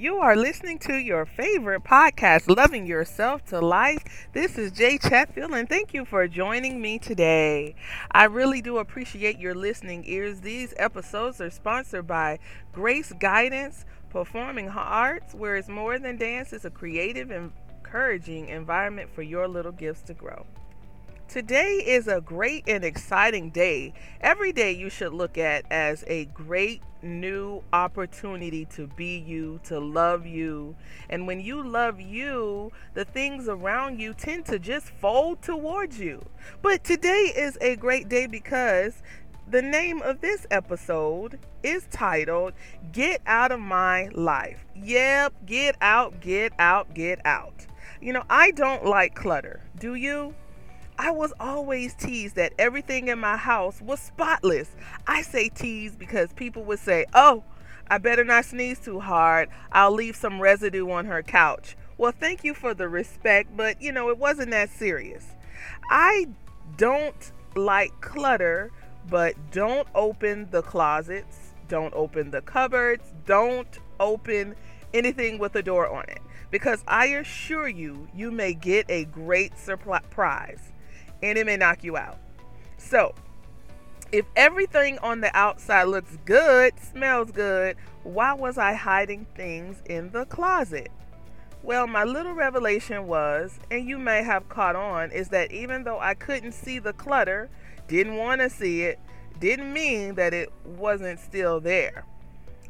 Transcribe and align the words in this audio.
You 0.00 0.18
are 0.18 0.36
listening 0.36 0.78
to 0.86 0.94
your 0.94 1.26
favorite 1.26 1.82
podcast, 1.82 2.56
Loving 2.56 2.86
Yourself 2.86 3.44
to 3.46 3.58
Life. 3.58 4.28
This 4.32 4.56
is 4.56 4.70
Jay 4.70 4.96
Chatfield, 4.96 5.50
and 5.50 5.68
thank 5.68 5.92
you 5.92 6.04
for 6.04 6.28
joining 6.28 6.80
me 6.80 7.00
today. 7.00 7.74
I 8.12 8.26
really 8.26 8.62
do 8.62 8.78
appreciate 8.78 9.40
your 9.40 9.56
listening 9.56 10.04
ears. 10.06 10.40
These 10.40 10.72
episodes 10.76 11.40
are 11.40 11.50
sponsored 11.50 12.06
by 12.06 12.38
Grace 12.72 13.12
Guidance 13.18 13.84
Performing 14.08 14.68
Arts, 14.68 15.34
where 15.34 15.56
it's 15.56 15.68
more 15.68 15.98
than 15.98 16.16
dance, 16.16 16.52
it's 16.52 16.64
a 16.64 16.70
creative 16.70 17.32
and 17.32 17.50
encouraging 17.80 18.50
environment 18.50 19.10
for 19.12 19.22
your 19.22 19.48
little 19.48 19.72
gifts 19.72 20.02
to 20.02 20.14
grow. 20.14 20.46
Today 21.28 21.82
is 21.86 22.08
a 22.08 22.22
great 22.22 22.64
and 22.66 22.82
exciting 22.82 23.50
day. 23.50 23.92
Every 24.22 24.50
day 24.50 24.72
you 24.72 24.88
should 24.88 25.12
look 25.12 25.36
at 25.36 25.66
as 25.70 26.02
a 26.06 26.24
great 26.24 26.80
new 27.02 27.62
opportunity 27.70 28.64
to 28.76 28.86
be 28.86 29.18
you, 29.18 29.60
to 29.64 29.78
love 29.78 30.24
you. 30.24 30.74
And 31.10 31.26
when 31.26 31.38
you 31.40 31.62
love 31.62 32.00
you, 32.00 32.72
the 32.94 33.04
things 33.04 33.46
around 33.46 34.00
you 34.00 34.14
tend 34.14 34.46
to 34.46 34.58
just 34.58 34.88
fold 34.88 35.42
towards 35.42 36.00
you. 36.00 36.24
But 36.62 36.82
today 36.82 37.30
is 37.36 37.58
a 37.60 37.76
great 37.76 38.08
day 38.08 38.26
because 38.26 39.02
the 39.50 39.60
name 39.60 40.00
of 40.00 40.22
this 40.22 40.46
episode 40.50 41.38
is 41.62 41.86
titled 41.90 42.54
Get 42.90 43.20
Out 43.26 43.52
of 43.52 43.60
My 43.60 44.08
Life. 44.14 44.64
Yep, 44.74 45.34
get 45.44 45.76
out, 45.82 46.20
get 46.22 46.54
out, 46.58 46.94
get 46.94 47.20
out. 47.26 47.66
You 48.00 48.14
know, 48.14 48.24
I 48.30 48.50
don't 48.50 48.86
like 48.86 49.14
clutter. 49.14 49.60
Do 49.78 49.94
you? 49.94 50.34
I 51.00 51.12
was 51.12 51.32
always 51.38 51.94
teased 51.94 52.34
that 52.34 52.54
everything 52.58 53.06
in 53.06 53.20
my 53.20 53.36
house 53.36 53.80
was 53.80 54.00
spotless. 54.00 54.74
I 55.06 55.22
say 55.22 55.48
teased 55.48 55.96
because 55.96 56.32
people 56.32 56.64
would 56.64 56.80
say, 56.80 57.06
Oh, 57.14 57.44
I 57.88 57.98
better 57.98 58.24
not 58.24 58.46
sneeze 58.46 58.80
too 58.80 58.98
hard. 58.98 59.48
I'll 59.70 59.92
leave 59.92 60.16
some 60.16 60.42
residue 60.42 60.90
on 60.90 61.06
her 61.06 61.22
couch. 61.22 61.76
Well, 61.96 62.10
thank 62.10 62.42
you 62.42 62.52
for 62.52 62.74
the 62.74 62.88
respect, 62.88 63.56
but 63.56 63.80
you 63.80 63.92
know, 63.92 64.08
it 64.08 64.18
wasn't 64.18 64.50
that 64.50 64.70
serious. 64.70 65.24
I 65.88 66.26
don't 66.76 67.32
like 67.54 68.00
clutter, 68.00 68.72
but 69.08 69.34
don't 69.52 69.86
open 69.94 70.48
the 70.50 70.62
closets, 70.62 71.54
don't 71.68 71.94
open 71.94 72.32
the 72.32 72.42
cupboards, 72.42 73.04
don't 73.24 73.78
open 74.00 74.56
anything 74.92 75.38
with 75.38 75.54
a 75.54 75.62
door 75.62 75.88
on 75.88 76.04
it 76.08 76.20
because 76.50 76.82
I 76.88 77.06
assure 77.06 77.68
you, 77.68 78.08
you 78.14 78.32
may 78.32 78.52
get 78.54 78.86
a 78.88 79.04
great 79.04 79.56
surprise 79.58 80.72
and 81.22 81.38
it 81.38 81.46
may 81.46 81.56
knock 81.56 81.84
you 81.84 81.96
out. 81.96 82.18
So, 82.76 83.14
if 84.12 84.24
everything 84.36 84.98
on 84.98 85.20
the 85.20 85.36
outside 85.36 85.84
looks 85.84 86.16
good, 86.24 86.72
smells 86.80 87.30
good, 87.30 87.76
why 88.04 88.32
was 88.32 88.56
I 88.56 88.74
hiding 88.74 89.26
things 89.34 89.82
in 89.86 90.10
the 90.12 90.24
closet? 90.26 90.90
Well, 91.62 91.86
my 91.86 92.04
little 92.04 92.32
revelation 92.32 93.06
was, 93.06 93.58
and 93.70 93.86
you 93.86 93.98
may 93.98 94.22
have 94.22 94.48
caught 94.48 94.76
on, 94.76 95.10
is 95.10 95.28
that 95.30 95.52
even 95.52 95.84
though 95.84 95.98
I 95.98 96.14
couldn't 96.14 96.52
see 96.52 96.78
the 96.78 96.92
clutter, 96.94 97.50
didn't 97.88 98.16
want 98.16 98.40
to 98.40 98.48
see 98.48 98.82
it, 98.82 98.98
didn't 99.40 99.72
mean 99.72 100.14
that 100.14 100.32
it 100.32 100.50
wasn't 100.64 101.20
still 101.20 101.60
there. 101.60 102.04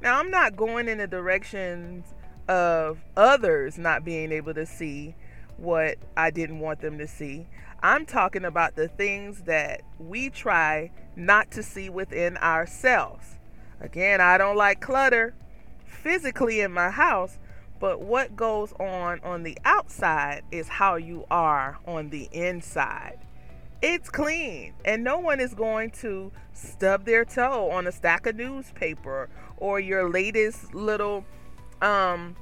Now, 0.00 0.18
I'm 0.18 0.30
not 0.30 0.56
going 0.56 0.88
in 0.88 0.98
the 0.98 1.06
directions 1.06 2.14
of 2.48 2.98
others 3.16 3.76
not 3.76 4.04
being 4.04 4.30
able 4.32 4.54
to 4.54 4.64
see 4.64 5.14
what 5.56 5.98
I 6.16 6.30
didn't 6.30 6.60
want 6.60 6.80
them 6.80 6.98
to 6.98 7.06
see. 7.06 7.46
I'm 7.82 8.06
talking 8.06 8.44
about 8.44 8.76
the 8.76 8.88
things 8.88 9.42
that 9.42 9.82
we 9.98 10.30
try 10.30 10.90
not 11.14 11.50
to 11.52 11.62
see 11.62 11.88
within 11.88 12.36
ourselves. 12.38 13.36
Again, 13.80 14.20
I 14.20 14.38
don't 14.38 14.56
like 14.56 14.80
clutter 14.80 15.34
physically 15.84 16.60
in 16.60 16.72
my 16.72 16.90
house, 16.90 17.38
but 17.78 18.00
what 18.00 18.36
goes 18.36 18.72
on 18.80 19.20
on 19.20 19.42
the 19.42 19.58
outside 19.64 20.42
is 20.50 20.68
how 20.68 20.96
you 20.96 21.24
are 21.30 21.78
on 21.86 22.10
the 22.10 22.28
inside. 22.32 23.18
It's 23.82 24.08
clean, 24.08 24.72
and 24.84 25.04
no 25.04 25.18
one 25.18 25.38
is 25.38 25.52
going 25.52 25.90
to 26.02 26.32
stub 26.54 27.04
their 27.04 27.24
toe 27.24 27.70
on 27.70 27.86
a 27.86 27.92
stack 27.92 28.26
of 28.26 28.36
newspaper 28.36 29.28
or 29.58 29.78
your 29.78 30.08
latest 30.08 30.74
little 30.74 31.24
um 31.82 32.34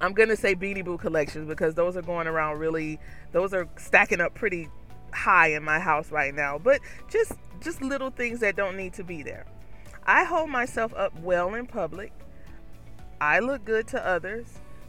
I'm 0.00 0.12
gonna 0.12 0.36
say 0.36 0.54
Beanie 0.54 0.84
Boo 0.84 0.98
collections 0.98 1.48
because 1.48 1.74
those 1.74 1.96
are 1.96 2.02
going 2.02 2.26
around 2.26 2.58
really. 2.58 2.98
Those 3.32 3.54
are 3.54 3.68
stacking 3.76 4.20
up 4.20 4.34
pretty 4.34 4.68
high 5.12 5.48
in 5.48 5.62
my 5.62 5.78
house 5.78 6.10
right 6.10 6.34
now. 6.34 6.58
But 6.58 6.80
just 7.08 7.32
just 7.60 7.82
little 7.82 8.10
things 8.10 8.40
that 8.40 8.56
don't 8.56 8.76
need 8.76 8.92
to 8.94 9.04
be 9.04 9.22
there. 9.22 9.46
I 10.04 10.24
hold 10.24 10.50
myself 10.50 10.94
up 10.94 11.18
well 11.20 11.54
in 11.54 11.66
public. 11.66 12.12
I 13.20 13.38
look 13.38 13.64
good 13.64 13.88
to 13.88 14.06
others, 14.06 14.46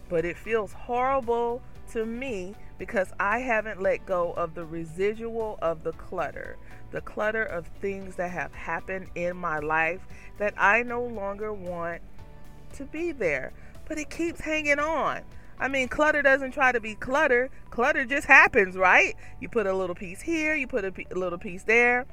but 0.09 0.25
it 0.25 0.37
feels 0.37 0.73
horrible 0.73 1.61
to 1.93 2.05
me 2.05 2.55
because 2.77 3.11
I 3.19 3.39
haven't 3.39 3.81
let 3.81 4.05
go 4.05 4.33
of 4.33 4.53
the 4.53 4.65
residual 4.65 5.57
of 5.61 5.83
the 5.83 5.93
clutter, 5.93 6.57
the 6.91 7.01
clutter 7.01 7.43
of 7.43 7.67
things 7.81 8.15
that 8.17 8.29
have 8.31 8.53
happened 8.53 9.07
in 9.15 9.37
my 9.37 9.59
life 9.59 10.01
that 10.37 10.53
I 10.57 10.83
no 10.83 11.03
longer 11.03 11.53
want 11.53 12.01
to 12.73 12.83
be 12.83 13.11
there 13.13 13.53
but 13.87 13.97
it 13.97 14.09
keeps 14.09 14.41
hanging 14.41 14.79
on. 14.79 15.21
I 15.59 15.67
mean, 15.67 15.87
clutter 15.87 16.21
doesn't 16.21 16.51
try 16.51 16.71
to 16.71 16.79
be 16.79 16.95
clutter. 16.95 17.49
Clutter 17.71 18.05
just 18.05 18.27
happens, 18.27 18.75
right? 18.75 19.15
You 19.41 19.49
put 19.49 19.65
a 19.65 19.75
little 19.75 19.95
piece 19.95 20.21
here, 20.21 20.55
you 20.55 20.67
put 20.67 20.85
a, 20.85 20.91
p- 20.91 21.07
a 21.09 21.15
little 21.15 21.39
piece 21.39 21.63
there. 21.63 22.05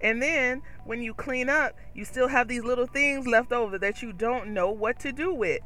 And 0.00 0.22
then 0.22 0.62
when 0.84 1.02
you 1.02 1.14
clean 1.14 1.48
up, 1.48 1.74
you 1.94 2.04
still 2.04 2.28
have 2.28 2.48
these 2.48 2.64
little 2.64 2.86
things 2.86 3.26
left 3.26 3.52
over 3.52 3.78
that 3.78 4.02
you 4.02 4.12
don't 4.12 4.48
know 4.48 4.70
what 4.70 4.98
to 5.00 5.12
do 5.12 5.32
with. 5.32 5.60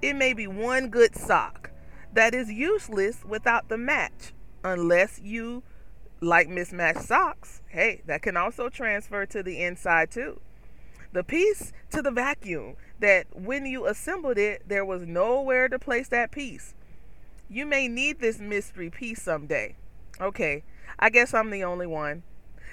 It 0.00 0.14
may 0.14 0.32
be 0.32 0.46
one 0.46 0.88
good 0.88 1.14
sock 1.14 1.70
that 2.12 2.34
is 2.34 2.50
useless 2.50 3.24
without 3.24 3.68
the 3.68 3.78
match, 3.78 4.34
unless 4.64 5.20
you 5.22 5.62
like 6.20 6.48
mismatched 6.48 7.02
socks. 7.02 7.62
Hey, 7.68 8.02
that 8.06 8.22
can 8.22 8.36
also 8.36 8.68
transfer 8.68 9.26
to 9.26 9.42
the 9.42 9.62
inside 9.62 10.10
too. 10.10 10.40
The 11.12 11.22
piece 11.22 11.72
to 11.90 12.00
the 12.00 12.10
vacuum 12.10 12.76
that 13.00 13.26
when 13.34 13.66
you 13.66 13.86
assembled 13.86 14.38
it, 14.38 14.62
there 14.66 14.84
was 14.84 15.06
nowhere 15.06 15.68
to 15.68 15.78
place 15.78 16.08
that 16.08 16.30
piece. 16.30 16.74
You 17.50 17.66
may 17.66 17.86
need 17.86 18.20
this 18.20 18.38
mystery 18.38 18.88
piece 18.88 19.20
someday. 19.20 19.74
Okay, 20.20 20.62
I 20.98 21.10
guess 21.10 21.34
I'm 21.34 21.50
the 21.50 21.64
only 21.64 21.86
one. 21.86 22.22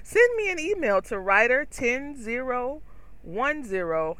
Send 0.03 0.35
me 0.37 0.49
an 0.49 0.59
email 0.59 1.01
to 1.03 1.19
writer 1.19 1.65
10010, 1.69 2.81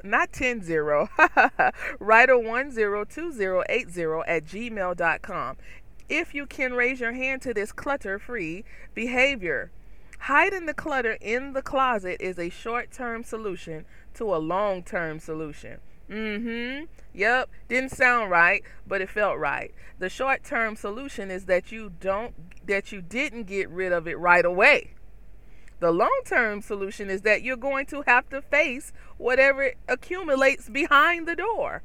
not 0.04 0.34
10 0.34 0.64
0, 0.64 1.10
writer 2.00 2.38
102080 2.38 4.02
at 4.28 4.46
gmail.com. 4.46 5.58
If 6.10 6.36
you 6.36 6.46
can 6.46 6.74
raise 6.74 7.00
your 7.00 7.14
hand 7.14 7.42
to 7.44 7.54
this 7.54 7.72
clutter 7.72 8.20
free 8.20 8.66
behavior. 8.94 9.72
Hiding 10.20 10.66
the 10.66 10.74
clutter 10.74 11.18
in 11.22 11.54
the 11.54 11.62
closet 11.62 12.18
is 12.20 12.38
a 12.38 12.50
short 12.50 12.92
term 12.92 13.24
solution 13.24 13.86
to 14.16 14.36
a 14.36 14.38
long 14.38 14.84
term 14.84 15.20
solution. 15.20 15.80
Mm 16.10 16.42
hmm. 16.42 16.86
Yep. 17.14 17.50
Didn't 17.68 17.92
sound 17.92 18.30
right, 18.30 18.64
but 18.86 19.02
it 19.02 19.10
felt 19.10 19.38
right. 19.38 19.74
The 19.98 20.10
short 20.10 20.44
term 20.44 20.76
solution 20.76 21.32
is 21.32 21.46
that 21.46 21.72
you 21.72 21.94
don't, 22.00 22.34
that 22.68 22.92
you 22.92 23.02
didn't 23.02 23.44
get 23.44 23.70
rid 23.70 23.92
of 23.92 24.08
it 24.08 24.20
right 24.20 24.46
away. 24.46 24.92
The 25.80 25.92
long 25.92 26.22
term 26.26 26.62
solution 26.62 27.10
is 27.10 27.22
that 27.22 27.42
you're 27.42 27.58
going 27.58 27.86
to 27.88 28.04
have 28.06 28.30
to 28.30 28.42
face 28.42 28.92
whatever 29.18 29.72
accumulates 29.88 30.70
behind 30.70 31.28
the 31.28 31.36
door. 31.36 31.82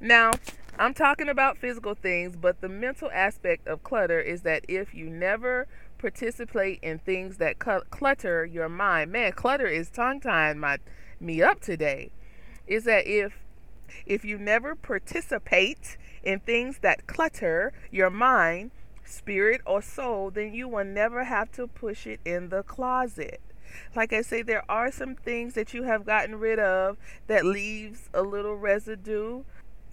Now, 0.00 0.32
I'm 0.78 0.94
talking 0.94 1.28
about 1.28 1.58
physical 1.58 1.94
things, 1.94 2.36
but 2.36 2.60
the 2.60 2.68
mental 2.68 3.10
aspect 3.12 3.66
of 3.66 3.82
clutter 3.82 4.20
is 4.20 4.42
that 4.42 4.64
if 4.68 4.94
you 4.94 5.10
never 5.10 5.66
participate 5.98 6.78
in 6.82 6.98
things 6.98 7.36
that 7.38 7.58
clutter 7.58 8.44
your 8.44 8.68
mind, 8.68 9.12
man, 9.12 9.32
clutter 9.32 9.66
is 9.66 9.90
tongue 9.90 10.20
tying 10.20 10.58
my 10.58 10.78
me 11.20 11.42
up 11.42 11.60
today 11.60 12.12
is 12.68 12.84
that 12.84 13.06
if 13.06 13.44
if 14.06 14.24
you 14.24 14.38
never 14.38 14.74
participate 14.74 15.96
in 16.22 16.40
things 16.40 16.80
that 16.80 17.06
clutter 17.06 17.72
your 17.90 18.10
mind, 18.10 18.70
spirit, 19.04 19.62
or 19.66 19.80
soul, 19.80 20.30
then 20.30 20.52
you 20.52 20.68
will 20.68 20.84
never 20.84 21.24
have 21.24 21.50
to 21.52 21.66
push 21.66 22.06
it 22.06 22.20
in 22.24 22.50
the 22.50 22.62
closet. 22.62 23.40
Like 23.96 24.12
I 24.12 24.22
say, 24.22 24.42
there 24.42 24.64
are 24.70 24.90
some 24.92 25.14
things 25.14 25.54
that 25.54 25.72
you 25.72 25.84
have 25.84 26.04
gotten 26.04 26.38
rid 26.38 26.58
of 26.58 26.98
that 27.26 27.44
leaves 27.44 28.08
a 28.12 28.22
little 28.22 28.56
residue, 28.56 29.44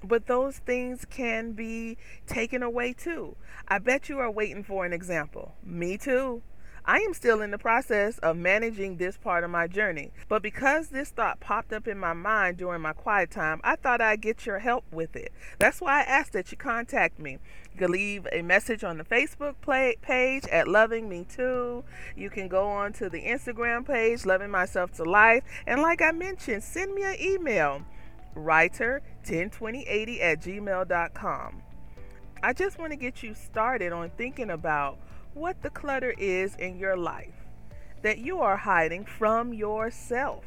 but 0.06 0.28
those 0.28 0.57
things 0.57 1.06
can 1.06 1.54
be 1.54 1.98
taken 2.28 2.63
away 2.63 2.94
too. 2.94 3.36
I 3.68 3.80
bet 3.80 4.10
you 4.10 4.19
are 4.19 4.31
waiting 4.31 4.63
for 4.63 4.86
an 4.86 4.94
example. 4.94 5.56
Me 5.63 5.98
too. 5.98 6.42
I 6.88 6.98
am 7.00 7.16
still 7.16 7.42
in 7.42 7.50
the 7.50 7.57
process 7.57 8.19
of 8.19 8.38
managing 8.38 8.98
this 8.98 9.18
part 9.18 9.44
of 9.44 9.50
my 9.50 9.66
journey. 9.66 10.12
But 10.30 10.44
because 10.44 10.90
this 10.90 11.10
thought 11.10 11.40
popped 11.40 11.74
up 11.74 11.88
in 11.88 11.98
my 11.98 12.13
mind 12.13 12.57
during 12.57 12.81
my 12.81 12.94
quiet 12.94 13.31
time, 13.31 13.60
I 13.63 13.75
thought 13.75 14.02
I'd 14.02 14.22
get 14.22 14.46
your 14.46 14.60
help 14.60 14.86
with 14.92 15.16
it. 15.16 15.31
That's 15.57 15.81
why 15.81 16.02
I 16.02 16.04
asked 16.04 16.34
that 16.34 16.51
you 16.51 16.58
contact 16.58 17.18
me. 17.18 17.40
You 17.74 17.80
can 17.80 17.92
leave 17.92 18.28
a 18.31 18.44
message 18.44 18.84
on 18.84 19.00
the 19.00 19.04
Facebook 19.04 19.56
page 20.04 20.46
at 20.51 20.68
Loving 20.68 21.10
Me 21.10 21.25
Too. 21.28 21.84
You 22.16 22.30
can 22.30 22.48
go 22.48 22.68
on 22.68 22.94
to 22.94 23.10
the 23.10 23.24
Instagram 23.24 23.88
page, 23.88 24.24
Loving 24.24 24.51
Myself 24.51 24.92
to 24.94 25.04
Life. 25.04 25.44
And 25.66 25.81
like 25.81 26.04
I 26.04 26.12
mentioned, 26.12 26.63
send 26.63 26.94
me 26.94 27.01
an 27.01 27.16
email 27.19 27.81
writer102080 28.36 30.22
at 30.22 30.42
gmail.com. 30.42 31.62
I 32.44 32.54
just 32.54 32.78
want 32.78 32.92
to 32.92 32.98
get 32.98 33.24
you 33.24 33.34
started 33.34 33.92
on 33.92 34.12
thinking 34.18 34.52
about 34.52 35.00
what 35.34 35.62
the 35.62 35.70
clutter 35.70 36.14
is 36.18 36.56
in 36.56 36.78
your 36.78 36.96
life 36.96 37.46
that 38.06 38.20
you 38.20 38.40
are 38.40 38.56
hiding 38.56 39.04
from 39.04 39.52
yourself, 39.52 40.46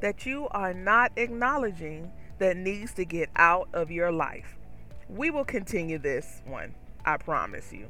that 0.00 0.26
you 0.26 0.48
are 0.50 0.74
not 0.74 1.12
acknowledging 1.14 2.10
that 2.38 2.56
needs 2.56 2.92
to 2.94 3.04
get 3.04 3.30
out 3.36 3.68
of 3.72 3.92
your 3.92 4.10
life. 4.10 4.58
We 5.08 5.30
will 5.30 5.44
continue 5.44 5.98
this 5.98 6.42
one, 6.44 6.74
I 7.04 7.16
promise 7.16 7.72
you. 7.72 7.86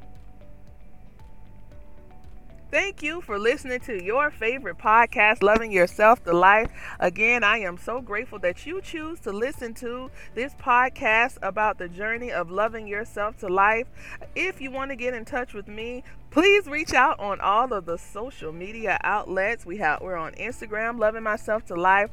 Thank 2.71 3.03
you 3.03 3.19
for 3.19 3.37
listening 3.37 3.81
to 3.81 4.01
your 4.01 4.31
favorite 4.31 4.77
podcast, 4.77 5.43
Loving 5.43 5.73
Yourself 5.73 6.23
to 6.23 6.31
Life. 6.31 6.71
Again, 7.01 7.43
I 7.43 7.57
am 7.57 7.77
so 7.77 7.99
grateful 7.99 8.39
that 8.39 8.65
you 8.65 8.79
choose 8.79 9.19
to 9.19 9.33
listen 9.33 9.73
to 9.73 10.09
this 10.35 10.53
podcast 10.55 11.37
about 11.41 11.79
the 11.79 11.89
journey 11.89 12.31
of 12.31 12.49
loving 12.49 12.87
yourself 12.87 13.37
to 13.39 13.49
life. 13.49 13.87
If 14.35 14.61
you 14.61 14.71
want 14.71 14.91
to 14.91 14.95
get 14.95 15.13
in 15.13 15.25
touch 15.25 15.53
with 15.53 15.67
me, 15.67 16.05
please 16.29 16.65
reach 16.65 16.93
out 16.93 17.19
on 17.19 17.41
all 17.41 17.73
of 17.73 17.83
the 17.83 17.97
social 17.97 18.53
media 18.53 18.97
outlets. 19.03 19.65
We 19.65 19.75
have 19.79 19.99
we're 19.99 20.15
on 20.15 20.31
Instagram, 20.35 20.97
Loving 20.97 21.23
Myself 21.23 21.65
to 21.65 21.75
Life, 21.75 22.09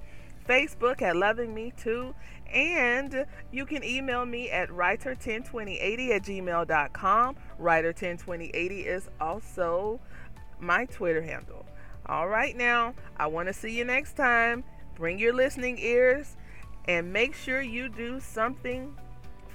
Facebook 0.49 1.03
at 1.03 1.15
Loving 1.15 1.55
Me 1.55 1.73
Too, 1.77 2.17
and 2.53 3.27
you 3.53 3.65
can 3.65 3.85
email 3.85 4.27
me 4.27 4.51
at 4.51 4.71
writer102080 4.71 6.11
at 6.11 6.23
gmail.com. 6.25 7.37
Writer102080 7.61 8.87
is 8.87 9.09
also 9.21 10.01
my 10.61 10.85
Twitter 10.87 11.23
handle. 11.23 11.67
All 12.07 12.29
right, 12.29 12.57
now, 12.57 12.95
I 13.17 13.27
want 13.27 13.49
to 13.49 13.53
see 13.53 13.77
you 13.77 13.85
next 13.85 14.17
time. 14.17 14.65
Bring 14.95 15.19
your 15.19 15.33
listening 15.33 15.79
ears 15.79 16.37
and 16.87 17.13
make 17.13 17.35
sure 17.35 17.61
you 17.61 17.89
do 17.89 18.19
something 18.19 18.97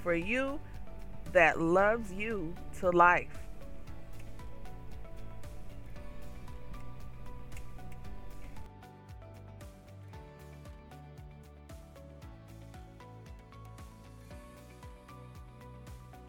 for 0.02 0.14
you 0.14 0.60
that 1.32 1.60
loves 1.60 2.12
you 2.12 2.54
to 2.78 2.90
life. 2.90 3.43